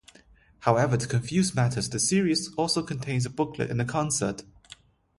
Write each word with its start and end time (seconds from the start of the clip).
However 0.61 0.97
to 0.97 1.05
confuse 1.07 1.53
matters 1.53 1.87
the 1.87 1.99
series 1.99 2.51
also 2.55 2.81
contains 2.81 3.27
a 3.27 3.29
booklet 3.29 3.69
and 3.69 3.79
a 3.79 3.85
concert. 3.85 4.41